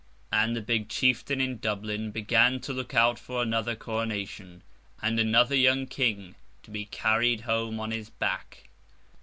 And 0.31 0.55
the 0.55 0.61
big 0.63 0.89
chieftain 0.89 1.39
in 1.39 1.59
Dublin 1.59 2.09
began 2.09 2.59
to 2.61 2.73
look 2.73 2.95
out 2.95 3.19
for 3.19 3.39
another 3.43 3.75
coronation, 3.75 4.63
and 4.99 5.19
another 5.19 5.53
young 5.55 5.85
King 5.85 6.33
to 6.63 6.71
be 6.71 6.85
carried 6.85 7.41
home 7.41 7.79
on 7.79 7.91
his 7.91 8.09
back. 8.09 8.69